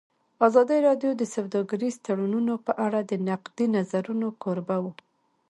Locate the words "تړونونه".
2.05-2.53